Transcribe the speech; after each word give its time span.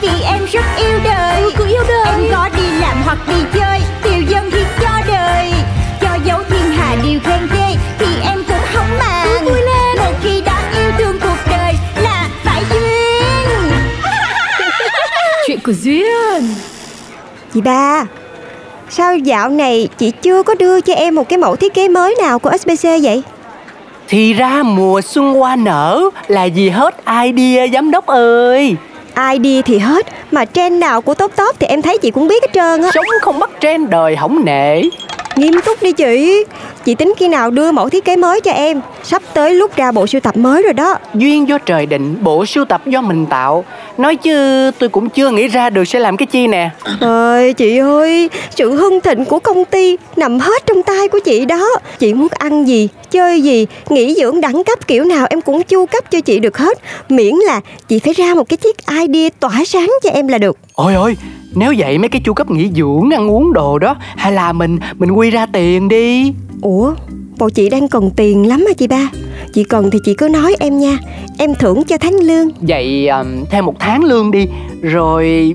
Vì 0.00 0.22
em 0.24 0.44
rất 0.52 0.64
yêu 0.78 0.98
đời. 1.04 1.42
Ừ, 1.42 1.50
cứ 1.56 1.66
yêu 1.66 1.82
đời. 1.88 2.06
Em 2.06 2.20
có 2.32 2.48
đi 2.56 2.70
làm 2.80 3.02
hoặc 3.04 3.18
đi 3.28 3.34
chơi. 3.54 3.80
Tiêu 4.02 4.22
dân 4.28 4.50
thì 4.50 4.64
cho 4.80 4.90
đời. 5.08 5.52
Cho 6.00 6.08
dấu 6.24 6.38
thiên 6.48 6.70
hà 6.76 6.96
điều 7.04 7.20
khen 7.24 7.48
ghê. 7.54 7.76
Thì 7.98 8.06
em 8.22 8.44
cũng 8.48 8.64
không 8.74 8.98
màng. 8.98 9.26
Cứ 9.28 9.44
vui 9.44 9.60
lên. 9.60 9.96
Một 9.98 10.12
khi 10.22 10.40
đã 10.40 10.62
yêu 10.78 10.92
thương 10.98 11.18
cuộc 11.20 11.50
đời 11.50 11.74
Là 12.02 12.28
phải 12.44 12.62
duyên. 12.70 13.70
Chuyện 15.46 15.58
của 15.64 15.72
Duyên. 15.82 16.54
Chị 17.54 17.60
ba 17.60 18.04
Sao 18.90 19.16
dạo 19.16 19.48
này 19.48 19.88
chị 19.98 20.10
chưa 20.10 20.42
có 20.42 20.54
đưa 20.54 20.80
cho 20.80 20.94
em 20.94 21.14
một 21.14 21.28
cái 21.28 21.38
mẫu 21.38 21.56
thiết 21.56 21.74
kế 21.74 21.88
mới 21.88 22.14
nào 22.20 22.38
của 22.38 22.50
SBC 22.56 22.88
vậy? 23.02 23.22
Thì 24.08 24.32
ra 24.32 24.62
mùa 24.62 25.00
xuân 25.00 25.34
hoa 25.34 25.56
nở 25.56 26.02
là 26.28 26.44
gì 26.44 26.68
hết 26.68 26.94
idea 27.06 27.66
giám 27.72 27.90
đốc 27.90 28.06
ơi 28.06 28.76
ID 29.32 29.64
thì 29.64 29.78
hết. 29.78 30.06
Mà 30.30 30.44
trend 30.44 30.80
nào 30.80 31.00
của 31.00 31.14
top 31.14 31.36
top 31.36 31.60
thì 31.60 31.66
em 31.66 31.82
thấy 31.82 31.98
chị 31.98 32.10
cũng 32.10 32.28
biết 32.28 32.42
hết 32.42 32.48
trơn 32.52 32.82
á. 32.82 32.90
Sống 32.94 33.04
không 33.22 33.38
bắt 33.38 33.50
trend 33.60 33.90
đời 33.90 34.16
hỏng 34.16 34.44
nể. 34.44 34.82
Nghiêm 35.36 35.60
túc 35.64 35.82
đi 35.82 35.92
chị 35.92 36.44
Chị 36.86 36.94
tính 36.94 37.14
khi 37.16 37.28
nào 37.28 37.50
đưa 37.50 37.72
mẫu 37.72 37.88
thiết 37.88 38.04
kế 38.04 38.16
mới 38.16 38.40
cho 38.40 38.50
em? 38.50 38.80
Sắp 39.02 39.22
tới 39.34 39.54
lúc 39.54 39.76
ra 39.76 39.92
bộ 39.92 40.06
sưu 40.06 40.20
tập 40.20 40.36
mới 40.36 40.62
rồi 40.62 40.72
đó. 40.72 40.94
Duyên 41.14 41.48
do 41.48 41.58
trời 41.58 41.86
định, 41.86 42.16
bộ 42.22 42.46
sưu 42.46 42.64
tập 42.64 42.82
do 42.86 43.00
mình 43.00 43.26
tạo. 43.26 43.64
Nói 43.98 44.16
chứ 44.16 44.70
tôi 44.78 44.88
cũng 44.88 45.08
chưa 45.08 45.30
nghĩ 45.30 45.48
ra 45.48 45.70
được 45.70 45.84
sẽ 45.84 45.98
làm 45.98 46.16
cái 46.16 46.26
chi 46.26 46.46
nè. 46.46 46.70
Ơi 47.00 47.52
chị 47.52 47.78
ơi 47.78 48.30
Sự 48.50 48.76
hưng 48.76 49.00
thịnh 49.00 49.24
của 49.24 49.38
công 49.38 49.64
ty 49.64 49.96
Nằm 50.16 50.38
hết 50.38 50.66
trong 50.66 50.82
tay 50.82 51.08
của 51.08 51.18
chị 51.24 51.44
đó. 51.44 51.68
Chị 51.98 52.14
muốn 52.14 52.28
ăn 52.30 52.64
gì, 52.68 52.88
chơi 53.10 53.42
gì 53.42 53.66
Nghỉ 53.88 54.14
dưỡng 54.14 54.40
đẳng 54.40 54.64
cấp 54.64 54.78
kiểu 54.86 55.04
nào 55.04 55.26
em 55.30 55.40
cũng 55.40 55.62
chu 55.62 55.86
cấp 55.86 56.10
cho 56.10 56.20
chị 56.20 56.38
được 56.38 56.58
hết. 56.58 56.78
Miễn 57.08 57.34
là 57.34 57.60
chị 57.88 57.98
phải 57.98 58.12
ra 58.12 58.34
một 58.34 58.48
cái 58.48 58.56
chiếc 58.56 58.76
idea 59.00 59.30
tỏa 59.40 59.64
sáng 59.66 59.90
cho 60.02 60.10
em 60.10 60.28
là 60.28 60.38
được. 60.38 60.58
Ôi 60.74 60.94
ôi, 60.94 61.16
nếu 61.54 61.74
vậy 61.78 61.98
mấy 61.98 62.08
cái 62.08 62.20
chu 62.24 62.34
cấp 62.34 62.50
nghỉ 62.50 62.70
dưỡng, 62.76 63.10
ăn 63.14 63.30
uống 63.30 63.52
đồ 63.52 63.78
đó 63.78 63.96
Hay 64.16 64.32
là 64.32 64.52
mình 64.52 64.78
mình 64.98 65.10
quy 65.10 65.30
ra 65.30 65.46
tiền 65.52 65.88
đi 65.88 66.32
Ủa 66.62 66.94
Bộ 67.38 67.48
chị 67.48 67.68
đang 67.68 67.88
cần 67.88 68.10
tiền 68.16 68.48
lắm 68.48 68.64
mà 68.68 68.72
chị 68.72 68.86
ba? 68.86 69.10
Chị 69.54 69.64
cần 69.64 69.90
thì 69.90 69.98
chị 70.04 70.14
cứ 70.14 70.28
nói 70.28 70.56
em 70.60 70.78
nha. 70.78 70.98
Em 71.38 71.54
thưởng 71.54 71.84
cho 71.84 71.98
tháng 71.98 72.14
lương. 72.14 72.48
Vậy 72.60 73.08
um, 73.08 73.44
thêm 73.50 73.66
một 73.66 73.74
tháng 73.78 74.04
lương 74.04 74.30
đi 74.30 74.46
Rồi 74.82 75.54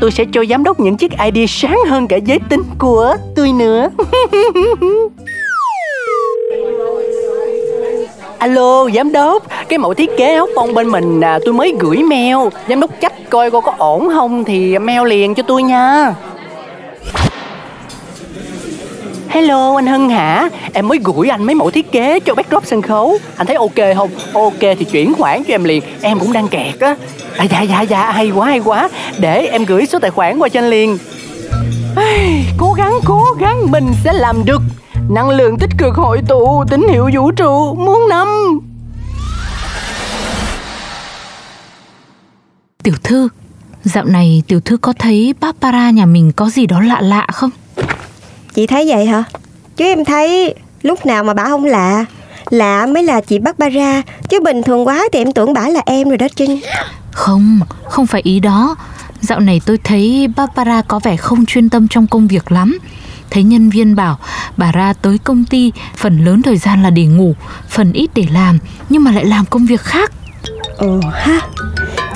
tôi 0.00 0.10
sẽ 0.10 0.24
cho 0.32 0.44
giám 0.50 0.64
đốc 0.64 0.80
những 0.80 0.96
chiếc 0.96 1.12
ID 1.18 1.50
sáng 1.50 1.78
hơn 1.86 2.08
cả 2.08 2.16
giới 2.16 2.38
tính 2.48 2.62
của 2.78 3.16
tôi 3.36 3.52
nữa. 3.52 3.88
Alo 8.38 8.88
giám 8.94 9.12
đốc 9.12 9.46
Cái 9.68 9.78
mẫu 9.78 9.94
thiết 9.94 10.10
kế 10.16 10.34
áo 10.34 10.46
phong 10.54 10.74
bên 10.74 10.88
mình 10.88 11.20
à, 11.20 11.38
tôi 11.44 11.54
mới 11.54 11.74
gửi 11.80 11.96
mail. 11.96 12.36
Giám 12.68 12.80
đốc 12.80 12.90
chắc 13.00 13.30
coi 13.30 13.50
coi 13.50 13.60
có 13.60 13.72
ổn 13.78 14.08
không 14.14 14.44
Thì 14.44 14.78
mail 14.78 15.08
liền 15.08 15.34
cho 15.34 15.42
tôi 15.42 15.62
nha. 15.62 16.14
Hello 19.32 19.76
anh 19.76 19.86
Hân 19.86 20.08
hả? 20.08 20.48
Em 20.72 20.88
mới 20.88 20.98
gửi 21.04 21.28
anh 21.28 21.44
mấy 21.44 21.54
mẫu 21.54 21.70
thiết 21.70 21.92
kế 21.92 22.20
cho 22.20 22.34
backdrop 22.34 22.66
sân 22.66 22.82
khấu. 22.82 23.18
Anh 23.36 23.46
thấy 23.46 23.56
ok 23.56 23.96
không? 23.96 24.10
Ok 24.32 24.60
thì 24.60 24.84
chuyển 24.84 25.14
khoản 25.14 25.44
cho 25.44 25.54
em 25.54 25.64
liền. 25.64 25.82
Em 26.00 26.18
cũng 26.18 26.32
đang 26.32 26.48
kẹt 26.48 26.80
á. 26.80 26.96
À, 27.36 27.44
Dạ 27.44 27.62
dạ 27.62 27.80
dạ 27.80 28.10
hay 28.12 28.30
quá 28.30 28.46
hay 28.46 28.60
quá. 28.60 28.88
Để 29.18 29.46
em 29.46 29.64
gửi 29.64 29.86
số 29.86 29.98
tài 29.98 30.10
khoản 30.10 30.38
qua 30.38 30.48
cho 30.48 30.60
anh 30.60 30.70
liền. 30.70 30.98
Ai, 31.96 32.44
Cố 32.58 32.72
gắng 32.72 32.92
cố 33.04 33.24
gắng 33.38 33.70
mình 33.70 33.86
sẽ 34.04 34.12
làm 34.12 34.44
được. 34.44 34.62
Năng 35.10 35.30
lượng 35.30 35.58
tích 35.58 35.70
cực 35.78 35.94
hội 35.94 36.20
tụ 36.28 36.64
Tín 36.70 36.86
hiệu 36.88 37.10
vũ 37.14 37.30
trụ 37.30 37.74
muốn 37.74 38.08
năm. 38.08 38.60
Tiểu 42.82 42.94
thư 43.02 43.28
Dạo 43.84 44.04
này 44.04 44.42
tiểu 44.46 44.60
thư 44.60 44.76
có 44.76 44.92
thấy 44.98 45.34
Barbara 45.40 45.90
nhà 45.90 46.06
mình 46.06 46.32
có 46.32 46.50
gì 46.50 46.66
đó 46.66 46.80
lạ 46.80 47.00
lạ 47.00 47.26
không? 47.32 47.50
Chị 48.54 48.66
thấy 48.66 48.84
vậy 48.88 49.06
hả? 49.06 49.24
Chứ 49.76 49.84
em 49.84 50.04
thấy 50.04 50.54
lúc 50.82 51.06
nào 51.06 51.24
mà 51.24 51.34
bà 51.34 51.44
không 51.44 51.64
lạ. 51.64 52.04
Lạ 52.50 52.86
mới 52.86 53.02
là 53.02 53.20
chị 53.20 53.38
Barbara 53.38 54.02
Chứ 54.28 54.40
bình 54.40 54.62
thường 54.62 54.86
quá 54.86 55.04
thì 55.12 55.18
em 55.18 55.32
tưởng 55.32 55.52
bà 55.52 55.68
là 55.68 55.82
em 55.86 56.08
rồi 56.08 56.18
đó 56.18 56.26
Trinh. 56.36 56.60
Không, 57.10 57.60
không 57.84 58.06
phải 58.06 58.20
ý 58.24 58.40
đó. 58.40 58.76
Dạo 59.20 59.40
này 59.40 59.60
tôi 59.66 59.78
thấy 59.84 60.28
Barbara 60.36 60.82
có 60.82 61.00
vẻ 61.02 61.16
không 61.16 61.46
chuyên 61.46 61.68
tâm 61.68 61.88
trong 61.88 62.06
công 62.06 62.28
việc 62.28 62.52
lắm. 62.52 62.78
Thấy 63.30 63.42
nhân 63.42 63.70
viên 63.70 63.96
bảo 63.96 64.18
bà 64.56 64.72
ra 64.72 64.92
tới 64.92 65.18
công 65.24 65.44
ty 65.44 65.72
Phần 65.96 66.24
lớn 66.24 66.42
thời 66.42 66.56
gian 66.56 66.82
là 66.82 66.90
để 66.90 67.04
ngủ 67.04 67.34
Phần 67.68 67.92
ít 67.92 68.10
để 68.14 68.26
làm 68.32 68.58
Nhưng 68.88 69.04
mà 69.04 69.12
lại 69.12 69.24
làm 69.24 69.44
công 69.46 69.66
việc 69.66 69.80
khác. 69.80 70.12
Ồ 70.76 71.00
ha 71.12 71.40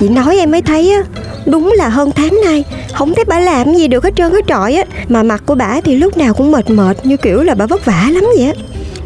Chị 0.01 0.09
nói 0.09 0.39
em 0.39 0.51
mới 0.51 0.63
thấy 0.63 0.93
á 0.93 1.03
Đúng 1.47 1.75
là 1.77 1.89
hơn 1.89 2.11
tháng 2.17 2.41
nay 2.45 2.65
Không 2.93 3.15
thấy 3.15 3.25
bà 3.25 3.41
làm 3.41 3.75
gì 3.75 3.89
được 3.89 4.05
hết 4.05 4.17
trơn 4.17 4.33
hết 4.33 4.45
trọi 4.49 4.75
á. 4.75 4.85
Mà 5.09 5.23
mặt 5.23 5.43
của 5.47 5.55
bà 5.55 5.81
thì 5.81 5.97
lúc 5.97 6.17
nào 6.17 6.35
cũng 6.35 6.51
mệt 6.51 6.71
mệt 6.71 7.07
Như 7.07 7.17
kiểu 7.17 7.43
là 7.43 7.55
bà 7.55 7.67
vất 7.67 7.85
vả 7.85 8.09
lắm 8.13 8.25
vậy 8.37 8.47
á. 8.47 8.53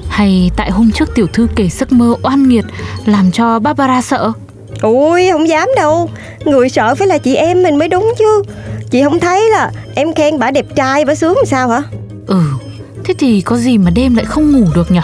Hay 0.08 0.50
tại 0.56 0.70
hôm 0.70 0.90
trước 0.90 1.14
tiểu 1.14 1.26
thư 1.32 1.46
kể 1.56 1.68
giấc 1.68 1.92
mơ 1.92 2.14
oan 2.22 2.48
nghiệt 2.48 2.64
Làm 3.06 3.30
cho 3.30 3.58
Barbara 3.58 4.02
sợ? 4.02 4.32
Ui 4.82 5.30
không 5.32 5.48
dám 5.48 5.68
đâu. 5.76 6.10
Người 6.44 6.68
sợ 6.68 6.94
phải 6.94 7.08
là 7.08 7.18
chị 7.18 7.34
em 7.34 7.62
mình 7.62 7.76
mới 7.76 7.88
đúng 7.88 8.12
chứ. 8.18 8.42
Chị 8.90 9.02
không 9.02 9.20
thấy 9.20 9.50
là 9.50 9.70
em 9.94 10.14
khen 10.14 10.38
bà 10.38 10.50
đẹp 10.50 10.66
trai 10.76 11.04
bà 11.04 11.14
sướng 11.14 11.36
làm 11.36 11.46
sao 11.46 11.68
hả? 11.68 11.82
Ừ, 12.26 12.40
thế 13.04 13.14
thì 13.18 13.40
có 13.40 13.56
gì 13.56 13.78
mà 13.78 13.90
đêm 13.90 14.14
lại 14.14 14.24
không 14.24 14.52
ngủ 14.52 14.66
được 14.74 14.90
nhỉ? 14.90 15.00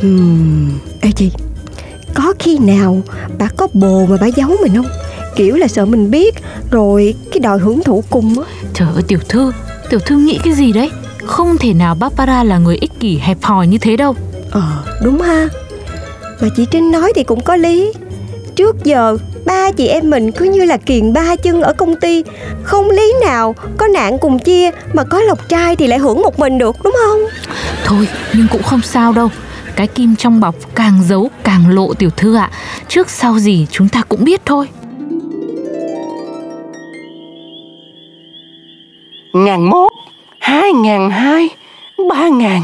Hmm. 0.00 0.70
Ê 1.00 1.10
chị 1.16 1.30
Có 2.14 2.34
khi 2.38 2.58
nào 2.58 3.02
bà 3.38 3.48
có 3.56 3.68
bồ 3.72 4.06
mà 4.06 4.16
bà 4.20 4.26
giấu 4.26 4.56
mình 4.62 4.76
không? 4.76 4.88
Kiểu 5.36 5.56
là 5.56 5.68
sợ 5.68 5.84
mình 5.84 6.10
biết 6.10 6.34
Rồi 6.70 7.14
cái 7.32 7.40
đòi 7.40 7.58
hưởng 7.58 7.82
thụ 7.82 8.04
cùng 8.10 8.40
á. 8.40 8.46
Trời 8.74 8.88
ơi 8.94 9.02
tiểu 9.08 9.18
thư, 9.28 9.52
tiểu 9.90 10.00
thư 10.00 10.16
nghĩ 10.16 10.38
cái 10.44 10.52
gì 10.52 10.72
đấy? 10.72 10.90
Không 11.26 11.58
thể 11.58 11.72
nào 11.72 11.94
Barbara 11.94 12.44
là 12.44 12.58
người 12.58 12.76
ích 12.80 13.00
kỷ 13.00 13.18
hẹp 13.18 13.38
hòi 13.42 13.66
như 13.66 13.78
thế 13.78 13.96
đâu. 13.96 14.14
Ờ 14.50 14.84
đúng 15.02 15.20
ha. 15.20 15.48
Mà 16.40 16.48
chị 16.56 16.66
Trinh 16.70 16.90
nói 16.90 17.12
thì 17.16 17.24
cũng 17.24 17.40
có 17.40 17.56
lý. 17.56 17.92
Trước 18.56 18.84
giờ 18.84 19.16
ba 19.44 19.70
chị 19.70 19.86
em 19.86 20.10
mình 20.10 20.32
cứ 20.32 20.44
như 20.44 20.64
là 20.64 20.76
kiền 20.76 21.12
ba 21.12 21.36
chân 21.36 21.62
ở 21.62 21.72
công 21.72 21.96
ty. 21.96 22.22
Không 22.62 22.90
lý 22.90 23.14
nào 23.26 23.54
có 23.76 23.86
nạn 23.86 24.18
cùng 24.18 24.38
chia 24.38 24.70
Mà 24.92 25.04
có 25.04 25.20
lộc 25.20 25.48
trai 25.48 25.76
thì 25.76 25.86
lại 25.86 25.98
hưởng 25.98 26.22
một 26.22 26.38
mình 26.38 26.58
được 26.58 26.76
đúng 26.84 26.94
không? 27.06 27.20
Thôi, 27.84 28.08
nhưng 28.34 28.46
cũng 28.52 28.62
không 28.62 28.80
sao 28.82 29.12
đâu 29.12 29.30
Cái 29.76 29.86
kim 29.86 30.16
trong 30.16 30.40
bọc 30.40 30.54
càng 30.74 31.02
giấu 31.02 31.30
càng 31.44 31.68
lộ 31.68 31.94
tiểu 31.94 32.10
thư 32.10 32.36
ạ. 32.36 32.50
Trước 32.88 33.10
sau 33.10 33.38
gì 33.38 33.66
chúng 33.70 33.88
ta 33.88 34.02
cũng 34.08 34.24
biết 34.24 34.40
thôi. 34.46 34.68
Ngàn 39.32 39.70
mốt 39.70 39.92
Hai 40.40 40.72
ngàn 40.72 41.10
hai 41.10 41.48
Ba 42.08 42.28
ngàn. 42.28 42.62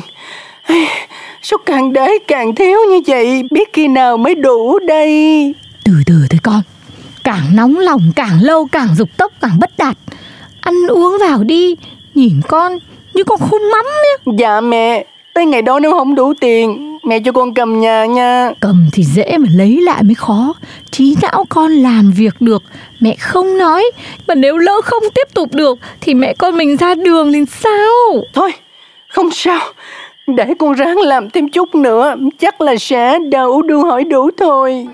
Số 1.42 1.56
càng 1.66 1.92
đế 1.92 2.08
càng 2.28 2.54
thiếu 2.54 2.78
như 2.90 3.00
vậy 3.06 3.42
Biết 3.50 3.68
khi 3.72 3.88
nào 3.88 4.16
mới 4.16 4.34
đủ 4.34 4.78
đây? 4.78 5.54
Từ 5.84 5.92
từ 6.06 6.14
thôi 6.30 6.40
con. 6.42 6.62
Càng 7.24 7.42
nóng 7.54 7.78
lòng 7.78 8.12
càng 8.16 8.42
lâu 8.42 8.68
càng 8.72 8.88
dục 8.94 9.08
tốc 9.16 9.32
càng 9.40 9.58
bất 9.60 9.70
đạt. 9.78 9.96
Ăn 10.60 10.74
uống 10.88 11.16
vào 11.20 11.44
đi 11.44 11.74
Nhìn 12.14 12.40
con 12.48 12.78
như 13.14 13.24
con 13.24 13.38
khung 13.38 13.70
mắm 13.72 13.84
ấy. 13.84 14.36
Dạ 14.38 14.60
mẹ 14.60 15.04
Tới 15.34 15.46
ngày 15.46 15.62
đó 15.62 15.80
nếu 15.80 15.92
không 15.92 16.14
đủ 16.14 16.32
tiền 16.40 16.97
Mẹ 17.08 17.20
cho 17.20 17.32
con 17.32 17.54
cầm 17.54 17.80
nhà 17.80 18.06
nha. 18.06 18.50
Cầm 18.60 18.88
thì 18.92 19.02
dễ 19.02 19.38
mà 19.38 19.48
lấy 19.54 19.80
lại 19.80 20.02
mới 20.02 20.14
khó. 20.14 20.54
Trí 20.90 21.16
não 21.22 21.44
con 21.48 21.72
làm 21.72 22.12
việc 22.16 22.34
được 22.40 22.62
Mẹ 23.00 23.14
không 23.14 23.58
nói. 23.58 23.90
Mà 24.26 24.34
nếu 24.34 24.58
lỡ 24.58 24.80
không 24.84 25.02
tiếp 25.14 25.34
tục 25.34 25.54
được 25.54 25.78
Thì 26.00 26.14
mẹ 26.14 26.34
con 26.38 26.56
mình 26.56 26.76
ra 26.76 26.94
đường 26.94 27.32
thì 27.32 27.44
sao? 27.50 28.22
Thôi 28.34 28.50
không 29.08 29.30
sao. 29.32 29.60
Để 30.26 30.54
con 30.58 30.72
ráng 30.72 30.98
làm 30.98 31.30
thêm 31.30 31.48
chút 31.48 31.74
nữa 31.74 32.14
Chắc 32.38 32.60
là 32.60 32.76
sẽ 32.76 33.18
đậu 33.30 33.62
đu 33.62 33.84
hỏi 33.84 34.04
đủ 34.04 34.30
thôi. 34.36 34.86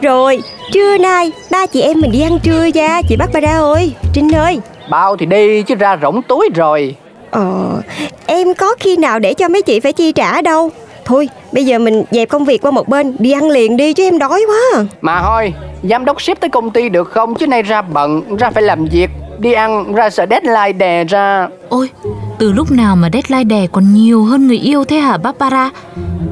Rồi 0.00 0.42
trưa 0.72 0.98
nay 0.98 1.32
ba 1.50 1.66
chị 1.66 1.80
em 1.80 2.00
mình 2.00 2.12
đi 2.12 2.20
ăn 2.20 2.38
trưa 2.42 2.64
nha. 2.74 3.00
Chị 3.08 3.16
Barbara 3.16 3.58
ơi. 3.58 3.92
Trinh 4.14 4.34
ơi 4.34 4.60
Bao 4.92 5.16
thì 5.16 5.26
đi 5.26 5.62
chứ 5.62 5.74
ra 5.74 5.98
rỗng 6.02 6.22
túi 6.22 6.48
rồi. 6.54 6.96
Ờ 7.30 7.80
Em 8.26 8.54
có 8.54 8.74
khi 8.80 8.96
nào 8.96 9.18
để 9.18 9.34
cho 9.34 9.48
mấy 9.48 9.62
chị 9.62 9.80
phải 9.80 9.92
chi 9.92 10.12
trả 10.12 10.42
đâu. 10.42 10.70
Thôi 11.04 11.28
bây 11.52 11.66
giờ 11.66 11.78
mình 11.78 12.04
dẹp 12.10 12.28
công 12.28 12.44
việc 12.44 12.62
qua 12.62 12.70
một 12.70 12.88
bên 12.88 13.16
Đi 13.18 13.32
ăn 13.32 13.50
liền 13.50 13.76
đi 13.76 13.92
chứ 13.92 14.04
em 14.04 14.18
đói 14.18 14.42
quá 14.48 14.84
Mà 15.00 15.22
thôi 15.22 15.54
Giám 15.82 16.04
đốc 16.04 16.22
ship 16.22 16.40
tới 16.40 16.50
công 16.50 16.70
ty 16.70 16.88
được 16.88 17.10
không? 17.10 17.34
Chứ 17.34 17.46
nay 17.46 17.62
ra 17.62 17.82
bận 17.82 18.36
Ra 18.38 18.50
phải 18.50 18.62
làm 18.62 18.84
việc 18.84 19.10
Đi 19.42 19.52
ăn 19.52 19.94
ra 19.94 20.10
sợ 20.10 20.26
deadline 20.30 20.72
đè 20.72 21.04
ra. 21.04 21.48
Ôi, 21.68 21.90
từ 22.38 22.52
lúc 22.52 22.70
nào 22.70 22.96
mà 22.96 23.08
deadline 23.12 23.44
đè 23.44 23.66
còn 23.72 23.94
nhiều 23.94 24.24
hơn 24.24 24.46
người 24.46 24.58
yêu 24.58 24.84
thế 24.84 24.98
hả 24.98 25.16
Barbara? 25.16 25.70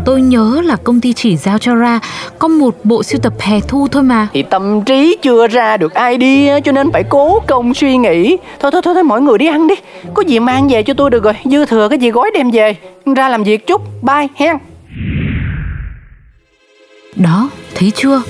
Tôi 0.04 0.20
nhớ 0.20 0.60
là 0.64 0.76
công 0.76 1.00
ty 1.00 1.12
chỉ 1.12 1.36
giao 1.36 1.58
cho 1.58 1.74
Ra 1.74 2.00
có 2.38 2.48
một 2.48 2.76
bộ 2.84 3.02
sưu 3.02 3.20
tập 3.20 3.32
hè 3.40 3.60
thu 3.68 3.88
thôi 3.88 4.02
mà. 4.02 4.28
Thì 4.32 4.42
tâm 4.42 4.82
trí 4.82 5.16
chưa 5.22 5.46
ra 5.46 5.76
được 5.76 5.92
idea 5.94 6.60
Cho 6.60 6.72
nên 6.72 6.92
phải 6.92 7.04
cố 7.04 7.40
công 7.46 7.74
suy 7.74 7.96
nghĩ. 7.96 8.36
Thôi 8.60 8.70
thôi 8.70 8.82
thôi, 8.84 8.94
thôi 8.94 9.04
mọi 9.04 9.20
người 9.20 9.38
đi 9.38 9.46
ăn 9.46 9.66
đi. 9.66 9.74
Có 10.14 10.22
gì 10.22 10.38
mang 10.40 10.68
về 10.68 10.82
cho 10.82 10.94
tôi 10.94 11.10
được 11.10 11.24
rồi. 11.24 11.34
Dư 11.44 11.66
thừa 11.66 11.88
cái 11.88 11.98
gì 11.98 12.10
gói 12.10 12.30
đem 12.34 12.50
về. 12.50 12.76
Ra 13.16 13.28
làm 13.28 13.42
việc 13.42 13.66
chút. 13.66 13.82
Bye 14.02 14.28
hen 14.36 14.56
Đó, 17.16 17.50
thấy 17.74 17.92
chưa? 17.94 18.22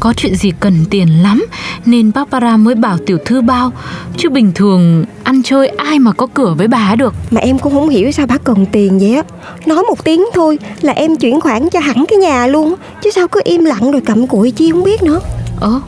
Có 0.00 0.12
chuyện 0.16 0.34
gì 0.34 0.52
cần 0.60 0.84
tiền 0.90 1.22
lắm 1.22 1.46
Nên 1.86 2.10
Barbara 2.14 2.56
mới 2.56 2.74
bảo 2.74 2.98
tiểu 3.06 3.18
thư 3.24 3.40
bao. 3.40 3.72
Chứ 4.16 4.28
bình 4.28 4.52
thường 4.54 5.04
ăn 5.24 5.42
chơi 5.42 5.68
ai 5.68 5.98
mà 5.98 6.12
có 6.12 6.26
cửa 6.34 6.54
với 6.58 6.68
bà 6.68 6.94
được. 6.94 7.14
Mà 7.30 7.40
em 7.40 7.58
cũng 7.58 7.72
không 7.74 7.88
hiểu 7.88 8.12
sao 8.12 8.26
bác 8.26 8.44
cần 8.44 8.66
tiền 8.72 8.98
vậy 8.98 9.14
á. 9.14 9.22
Nói 9.66 9.84
một 9.88 10.04
tiếng 10.04 10.24
thôi 10.34 10.58
là 10.80 10.92
em 10.92 11.16
chuyển 11.16 11.40
khoản 11.40 11.68
cho 11.68 11.80
hẳn 11.80 12.04
cái 12.08 12.18
nhà 12.18 12.46
luôn. 12.46 12.74
Chứ 13.02 13.10
sao 13.10 13.28
cứ 13.28 13.40
im 13.44 13.64
lặng 13.64 13.90
rồi 13.90 14.02
cầm 14.06 14.26
cụi 14.26 14.50
chi 14.50 14.70
không 14.70 14.84
biết 14.84 15.02
nữa. 15.02 15.20
Ơ, 15.60 15.80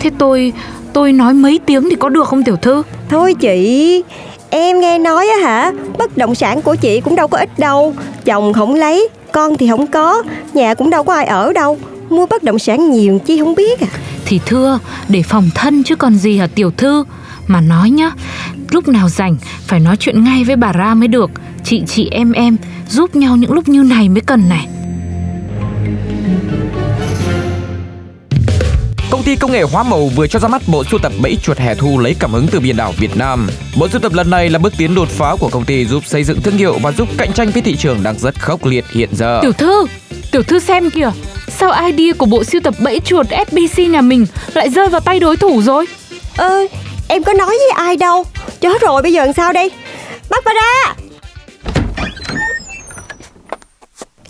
thế 0.00 0.10
tôi 0.18 0.52
tôi 0.92 1.12
nói 1.12 1.34
mấy 1.34 1.60
tiếng 1.66 1.90
thì 1.90 1.96
có 1.96 2.08
được 2.08 2.28
không 2.28 2.42
tiểu 2.42 2.56
thư? 2.56 2.82
Thôi 3.08 3.34
chị 3.34 4.02
Em 4.50 4.80
nghe 4.80 4.98
nói 4.98 5.28
á 5.28 5.36
hả 5.48 5.72
Bất 5.98 6.16
động 6.16 6.34
sản 6.34 6.62
của 6.62 6.76
chị 6.76 7.00
cũng 7.00 7.16
đâu 7.16 7.28
có 7.28 7.38
ít 7.38 7.58
đâu. 7.58 7.94
Chồng 8.24 8.52
không 8.52 8.74
lấy 8.74 9.08
Con 9.32 9.56
thì 9.56 9.68
không 9.68 9.86
có 9.86 10.22
Nhà 10.52 10.74
cũng 10.74 10.90
đâu 10.90 11.04
có 11.04 11.14
ai 11.14 11.26
ở 11.26 11.52
đâu 11.52 11.78
Mua 12.12 12.26
bất 12.26 12.42
động 12.42 12.58
sản 12.58 12.90
nhiều 12.90 13.20
chi 13.26 13.38
không 13.38 13.54
biết 13.54 13.80
à. 13.80 13.86
Thì 14.24 14.40
thưa, 14.46 14.78
để 15.08 15.22
phòng 15.22 15.50
thân 15.54 15.82
chứ 15.82 15.96
còn 15.96 16.14
gì 16.14 16.38
hả 16.38 16.46
tiểu 16.46 16.70
thư? 16.70 17.04
Mà 17.46 17.60
nói 17.60 17.90
nhá, 17.90 18.10
lúc 18.70 18.88
nào 18.88 19.08
rảnh 19.08 19.36
phải 19.66 19.80
nói 19.80 19.96
chuyện 19.96 20.24
ngay 20.24 20.44
với 20.44 20.56
bà 20.56 20.72
Ra 20.72 20.94
mới 20.94 21.08
được. 21.08 21.30
Chị 21.64 21.82
chị 21.86 22.08
em 22.10 22.32
em 22.32 22.56
giúp 22.88 23.16
nhau 23.16 23.36
những 23.36 23.52
lúc 23.52 23.68
như 23.68 23.82
này 23.82 24.08
mới 24.08 24.20
cần 24.20 24.48
này. 24.48 24.68
Công 29.10 29.22
ty 29.22 29.36
công 29.36 29.52
nghệ 29.52 29.62
hóa 29.62 29.82
màu 29.82 30.06
vừa 30.06 30.26
cho 30.26 30.38
ra 30.38 30.48
mắt 30.48 30.62
bộ 30.66 30.84
sưu 30.84 31.00
tập 31.00 31.12
bẫy 31.22 31.36
chuột 31.42 31.58
hè 31.58 31.74
thu 31.74 31.98
lấy 31.98 32.16
cảm 32.18 32.32
hứng 32.32 32.46
từ 32.50 32.60
biển 32.60 32.76
đảo 32.76 32.92
Việt 32.98 33.16
Nam. 33.16 33.48
Bộ 33.78 33.88
sưu 33.88 34.00
tập 34.00 34.12
lần 34.12 34.30
này 34.30 34.50
là 34.50 34.58
bước 34.58 34.72
tiến 34.76 34.94
đột 34.94 35.08
phá 35.08 35.36
của 35.40 35.48
công 35.48 35.64
ty 35.64 35.86
giúp 35.86 36.02
xây 36.06 36.24
dựng 36.24 36.40
thương 36.40 36.56
hiệu 36.56 36.78
và 36.82 36.92
giúp 36.92 37.08
cạnh 37.18 37.32
tranh 37.32 37.50
với 37.50 37.62
thị 37.62 37.76
trường 37.76 38.02
đang 38.02 38.18
rất 38.18 38.40
khốc 38.40 38.64
liệt 38.64 38.84
hiện 38.92 39.08
giờ. 39.12 39.38
Tiểu 39.42 39.52
thư, 39.52 39.86
tiểu 40.32 40.42
thư 40.42 40.58
xem 40.58 40.90
kìa 40.90 41.10
Sao 41.62 41.86
idea 41.86 42.12
của 42.18 42.26
bộ 42.26 42.44
sưu 42.44 42.60
tập 42.60 42.74
bẫy 42.80 43.00
chuột 43.00 43.26
SBC 43.26 43.78
nhà 43.78 44.00
mình 44.00 44.26
lại 44.54 44.68
rơi 44.68 44.88
vào 44.88 45.00
tay 45.00 45.20
đối 45.20 45.36
thủ 45.36 45.62
rồi? 45.62 45.86
Ơ 46.36 46.66
em 47.08 47.22
có 47.22 47.32
nói 47.32 47.48
với 47.48 47.70
ai 47.74 47.96
đâu. 47.96 48.24
Chết 48.60 48.82
rồi 48.82 49.02
bây 49.02 49.12
giờ 49.12 49.24
làm 49.24 49.32
sao 49.32 49.52
đây? 49.52 49.70
Bác 50.30 50.44
bà 50.44 50.52
ra. 50.54 50.94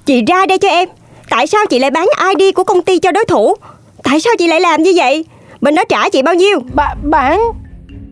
Chị 0.06 0.24
ra 0.26 0.46
đây 0.46 0.58
cho 0.58 0.68
em. 0.68 0.88
Tại 1.30 1.46
sao 1.46 1.66
chị 1.66 1.78
lại 1.78 1.90
bán 1.90 2.06
ID 2.38 2.54
của 2.54 2.64
công 2.64 2.82
ty 2.82 2.98
cho 2.98 3.12
đối 3.12 3.24
thủ? 3.24 3.54
Tại 4.02 4.20
sao 4.20 4.32
chị 4.38 4.46
lại 4.46 4.60
làm 4.60 4.82
như 4.82 4.92
vậy? 4.96 5.24
Bên 5.60 5.74
đó 5.74 5.84
trả 5.88 6.08
chị 6.08 6.22
bao 6.22 6.34
nhiêu? 6.34 6.60
Bà, 6.74 6.94
bán 7.02 7.40